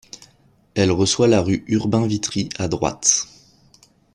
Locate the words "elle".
0.73-0.89